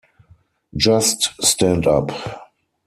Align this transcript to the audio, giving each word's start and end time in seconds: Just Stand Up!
Just 0.75 1.35
Stand 1.45 1.85
Up! 1.85 2.11